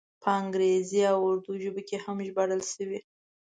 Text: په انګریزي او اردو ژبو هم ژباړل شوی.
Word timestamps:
په 0.21 0.29
انګریزي 0.41 1.01
او 1.11 1.17
اردو 1.29 1.51
ژبو 1.63 1.81
هم 2.05 2.17
ژباړل 2.27 2.61
شوی. 2.73 2.99